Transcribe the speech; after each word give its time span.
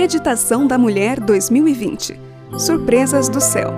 Meditação 0.00 0.64
da 0.64 0.78
Mulher 0.78 1.18
2020 1.18 2.14
Surpresas 2.56 3.28
do 3.28 3.40
Céu. 3.40 3.72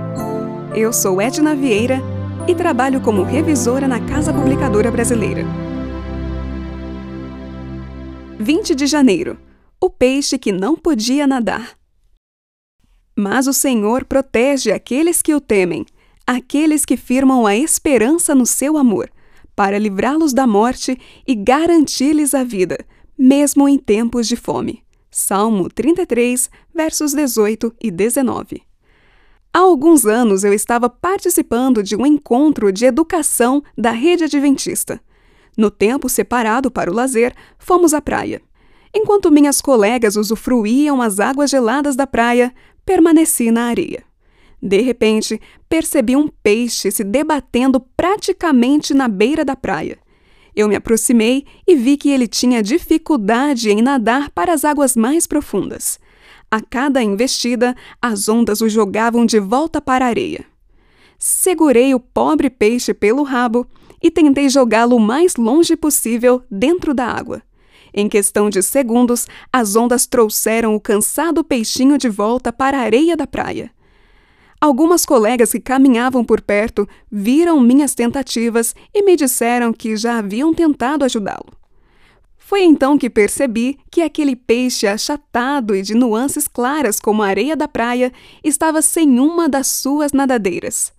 Eu 0.76 0.92
sou 0.92 1.18
Edna 1.18 1.56
Vieira 1.56 1.98
e 2.46 2.54
trabalho 2.54 3.00
como 3.00 3.22
revisora 3.22 3.88
na 3.88 4.06
Casa 4.06 4.30
Publicadora 4.30 4.90
Brasileira. 4.90 5.44
20 8.38 8.74
de 8.74 8.86
janeiro 8.86 9.38
O 9.80 9.88
peixe 9.88 10.38
que 10.38 10.52
não 10.52 10.76
podia 10.76 11.26
nadar. 11.26 11.74
Mas 13.16 13.46
o 13.46 13.54
Senhor 13.54 14.04
protege 14.04 14.72
aqueles 14.72 15.22
que 15.22 15.34
o 15.34 15.40
temem, 15.40 15.86
aqueles 16.26 16.84
que 16.84 16.98
firmam 16.98 17.46
a 17.46 17.56
esperança 17.56 18.34
no 18.34 18.44
seu 18.44 18.76
amor, 18.76 19.10
para 19.56 19.78
livrá-los 19.78 20.34
da 20.34 20.46
morte 20.46 21.00
e 21.26 21.34
garantir-lhes 21.34 22.34
a 22.34 22.44
vida, 22.44 22.76
mesmo 23.18 23.66
em 23.66 23.78
tempos 23.78 24.28
de 24.28 24.36
fome. 24.36 24.84
Salmo 25.10 25.68
33, 25.68 26.48
versos 26.72 27.12
18 27.12 27.74
e 27.82 27.90
19. 27.90 28.62
Há 29.52 29.58
alguns 29.58 30.06
anos 30.06 30.44
eu 30.44 30.52
estava 30.52 30.88
participando 30.88 31.82
de 31.82 31.96
um 31.96 32.06
encontro 32.06 32.70
de 32.70 32.84
educação 32.84 33.60
da 33.76 33.90
rede 33.90 34.24
adventista. 34.24 35.00
No 35.58 35.68
tempo 35.68 36.08
separado 36.08 36.70
para 36.70 36.88
o 36.88 36.94
lazer, 36.94 37.34
fomos 37.58 37.92
à 37.92 38.00
praia. 38.00 38.40
Enquanto 38.94 39.32
minhas 39.32 39.60
colegas 39.60 40.14
usufruíam 40.14 41.02
as 41.02 41.18
águas 41.18 41.50
geladas 41.50 41.96
da 41.96 42.06
praia, 42.06 42.54
permaneci 42.86 43.50
na 43.50 43.64
areia. 43.64 44.04
De 44.62 44.80
repente, 44.80 45.40
percebi 45.68 46.14
um 46.14 46.28
peixe 46.28 46.92
se 46.92 47.02
debatendo 47.02 47.80
praticamente 47.80 48.94
na 48.94 49.08
beira 49.08 49.44
da 49.44 49.56
praia. 49.56 49.98
Eu 50.60 50.68
me 50.68 50.76
aproximei 50.76 51.46
e 51.66 51.74
vi 51.74 51.96
que 51.96 52.10
ele 52.10 52.28
tinha 52.28 52.62
dificuldade 52.62 53.70
em 53.70 53.80
nadar 53.80 54.28
para 54.28 54.52
as 54.52 54.62
águas 54.62 54.94
mais 54.94 55.26
profundas. 55.26 55.98
A 56.50 56.60
cada 56.60 57.02
investida, 57.02 57.74
as 58.02 58.28
ondas 58.28 58.60
o 58.60 58.68
jogavam 58.68 59.24
de 59.24 59.40
volta 59.40 59.80
para 59.80 60.04
a 60.04 60.08
areia. 60.08 60.44
Segurei 61.18 61.94
o 61.94 61.98
pobre 61.98 62.50
peixe 62.50 62.92
pelo 62.92 63.22
rabo 63.22 63.66
e 64.02 64.10
tentei 64.10 64.50
jogá-lo 64.50 64.96
o 64.96 65.00
mais 65.00 65.36
longe 65.36 65.74
possível 65.76 66.42
dentro 66.50 66.92
da 66.92 67.06
água. 67.06 67.40
Em 67.94 68.06
questão 68.06 68.50
de 68.50 68.62
segundos, 68.62 69.26
as 69.50 69.76
ondas 69.76 70.04
trouxeram 70.04 70.74
o 70.74 70.80
cansado 70.80 71.42
peixinho 71.42 71.96
de 71.96 72.10
volta 72.10 72.52
para 72.52 72.76
a 72.76 72.82
areia 72.82 73.16
da 73.16 73.26
praia. 73.26 73.70
Algumas 74.60 75.06
colegas 75.06 75.52
que 75.52 75.58
caminhavam 75.58 76.22
por 76.22 76.42
perto 76.42 76.86
viram 77.10 77.58
minhas 77.60 77.94
tentativas 77.94 78.74
e 78.92 79.02
me 79.02 79.16
disseram 79.16 79.72
que 79.72 79.96
já 79.96 80.18
haviam 80.18 80.52
tentado 80.52 81.02
ajudá-lo. 81.02 81.58
Foi 82.36 82.62
então 82.64 82.98
que 82.98 83.08
percebi 83.08 83.78
que 83.90 84.02
aquele 84.02 84.36
peixe 84.36 84.86
achatado 84.86 85.74
e 85.74 85.80
de 85.80 85.94
nuances 85.94 86.46
claras 86.46 87.00
como 87.00 87.22
a 87.22 87.28
areia 87.28 87.56
da 87.56 87.68
praia 87.68 88.12
estava 88.44 88.82
sem 88.82 89.18
uma 89.18 89.48
das 89.48 89.68
suas 89.68 90.12
nadadeiras. 90.12 90.92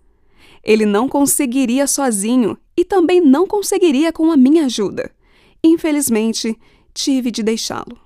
Ele 0.64 0.86
não 0.86 1.08
conseguiria 1.08 1.86
sozinho 1.86 2.58
e 2.76 2.84
também 2.84 3.22
não 3.22 3.45
conseguiria 3.45 4.12
com 4.12 4.32
a 4.32 4.38
minha 4.38 4.66
ajuda. 4.66 5.12
Infelizmente, 5.64 6.58
tive 6.94 7.30
de 7.30 7.44
deixá-lo. 7.44 7.98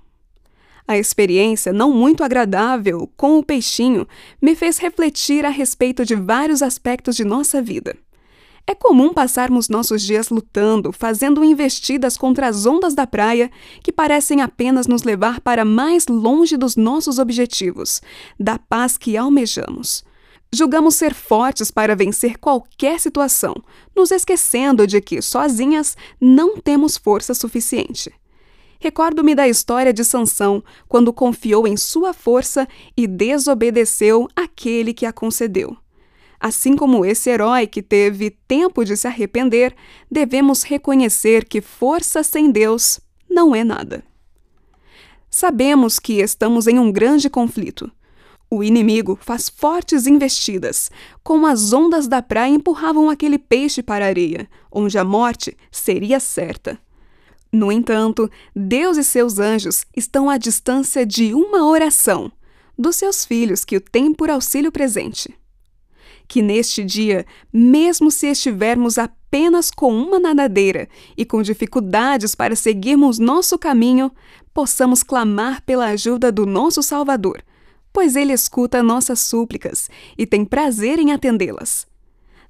A 0.88 0.96
experiência, 0.96 1.72
não 1.72 1.92
muito 1.92 2.22
agradável, 2.22 3.10
com 3.16 3.38
o 3.38 3.44
peixinho 3.44 4.06
me 4.40 4.54
fez 4.54 4.78
refletir 4.78 5.44
a 5.44 5.48
respeito 5.48 6.04
de 6.04 6.14
vários 6.14 6.62
aspectos 6.62 7.16
de 7.16 7.24
nossa 7.24 7.60
vida. 7.60 7.96
É 8.68 8.74
comum 8.74 9.12
passarmos 9.12 9.68
nossos 9.68 10.02
dias 10.02 10.28
lutando, 10.28 10.92
fazendo 10.92 11.44
investidas 11.44 12.16
contra 12.16 12.48
as 12.48 12.66
ondas 12.66 12.94
da 12.94 13.06
praia 13.06 13.50
que 13.82 13.92
parecem 13.92 14.42
apenas 14.42 14.88
nos 14.88 15.04
levar 15.04 15.40
para 15.40 15.64
mais 15.64 16.06
longe 16.08 16.56
dos 16.56 16.76
nossos 16.76 17.18
objetivos, 17.18 18.00
da 18.38 18.58
paz 18.58 18.96
que 18.96 19.16
almejamos. 19.16 20.04
Julgamos 20.52 20.94
ser 20.94 21.14
fortes 21.14 21.70
para 21.70 21.94
vencer 21.94 22.38
qualquer 22.38 22.98
situação, 22.98 23.54
nos 23.94 24.10
esquecendo 24.10 24.86
de 24.86 25.00
que, 25.00 25.20
sozinhas, 25.20 25.96
não 26.20 26.58
temos 26.58 26.96
força 26.96 27.34
suficiente. 27.34 28.12
Recordo-me 28.78 29.34
da 29.34 29.48
história 29.48 29.92
de 29.92 30.04
Sansão, 30.04 30.62
quando 30.88 31.12
confiou 31.12 31.66
em 31.66 31.76
sua 31.76 32.12
força 32.12 32.68
e 32.96 33.06
desobedeceu 33.06 34.28
aquele 34.34 34.92
que 34.92 35.06
a 35.06 35.12
concedeu. 35.12 35.76
Assim 36.38 36.76
como 36.76 37.04
esse 37.04 37.30
herói 37.30 37.66
que 37.66 37.82
teve 37.82 38.30
tempo 38.46 38.84
de 38.84 38.96
se 38.96 39.06
arrepender, 39.06 39.74
devemos 40.10 40.62
reconhecer 40.62 41.44
que 41.44 41.60
força 41.60 42.22
sem 42.22 42.50
Deus 42.50 43.00
não 43.28 43.54
é 43.54 43.64
nada. 43.64 44.04
Sabemos 45.30 45.98
que 45.98 46.20
estamos 46.20 46.66
em 46.66 46.78
um 46.78 46.92
grande 46.92 47.28
conflito. 47.28 47.90
O 48.48 48.62
inimigo 48.62 49.18
faz 49.20 49.48
fortes 49.48 50.06
investidas, 50.06 50.90
como 51.22 51.46
as 51.46 51.72
ondas 51.72 52.06
da 52.06 52.22
praia 52.22 52.52
empurravam 52.52 53.10
aquele 53.10 53.38
peixe 53.38 53.82
para 53.82 54.04
a 54.04 54.08
areia, 54.08 54.48
onde 54.70 54.96
a 54.96 55.04
morte 55.04 55.56
seria 55.70 56.20
certa. 56.20 56.78
No 57.56 57.72
entanto, 57.72 58.30
Deus 58.54 58.98
e 58.98 59.02
seus 59.02 59.38
anjos 59.38 59.86
estão 59.96 60.28
à 60.28 60.36
distância 60.36 61.06
de 61.06 61.32
uma 61.32 61.66
oração 61.66 62.30
dos 62.78 62.96
seus 62.96 63.24
filhos 63.24 63.64
que 63.64 63.78
o 63.78 63.80
têm 63.80 64.12
por 64.12 64.28
auxílio 64.28 64.70
presente. 64.70 65.34
Que 66.28 66.42
neste 66.42 66.84
dia, 66.84 67.24
mesmo 67.50 68.10
se 68.10 68.26
estivermos 68.26 68.98
apenas 68.98 69.70
com 69.70 69.90
uma 69.90 70.20
nadadeira 70.20 70.86
e 71.16 71.24
com 71.24 71.40
dificuldades 71.40 72.34
para 72.34 72.54
seguirmos 72.54 73.18
nosso 73.18 73.58
caminho, 73.58 74.12
possamos 74.52 75.02
clamar 75.02 75.62
pela 75.62 75.86
ajuda 75.86 76.30
do 76.30 76.44
nosso 76.44 76.82
Salvador, 76.82 77.42
pois 77.90 78.16
ele 78.16 78.34
escuta 78.34 78.82
nossas 78.82 79.20
súplicas 79.20 79.88
e 80.18 80.26
tem 80.26 80.44
prazer 80.44 80.98
em 80.98 81.10
atendê-las. 81.10 81.86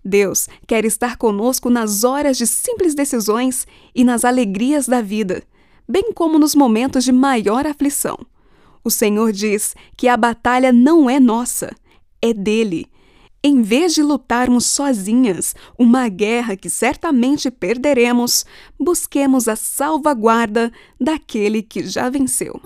Deus 0.07 0.49
quer 0.67 0.85
estar 0.85 1.17
conosco 1.17 1.69
nas 1.69 2.05
horas 2.05 2.39
de 2.39 2.47
simples 2.47 2.95
decisões 2.95 3.67
e 3.93 4.05
nas 4.05 4.25
alegrias 4.25 4.87
da 4.87 5.03
vida, 5.03 5.43
bem 5.89 6.13
como 6.13 6.39
nos 6.39 6.55
momentos 6.55 7.03
de 7.03 7.11
maior 7.11 7.67
aflição. 7.67 8.17
O 8.85 8.91
Senhor 8.91 9.33
diz 9.33 9.75
que 9.97 10.07
a 10.07 10.17
batalha 10.17 10.73
não 10.73 11.11
é 11.11 11.19
nossa, 11.19 11.75
é 12.23 12.33
dele. 12.33 12.87
Em 13.43 13.63
vez 13.63 13.95
de 13.95 14.03
lutarmos 14.03 14.67
sozinhas 14.67 15.55
uma 15.79 16.09
guerra 16.09 16.57
que 16.57 16.71
certamente 16.71 17.51
perderemos, 17.51 18.47
busquemos 18.79 19.49
a 19.49 19.57
salvaguarda 19.57 20.73
daquele 21.01 21.63
que 21.63 21.85
já 21.87 22.09
venceu. 22.09 22.61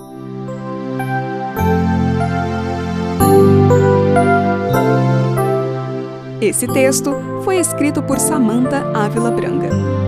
Esse 6.51 6.67
texto 6.67 7.15
foi 7.45 7.59
escrito 7.61 8.03
por 8.03 8.19
Samantha 8.19 8.83
Ávila 8.93 9.31
Branga. 9.31 10.00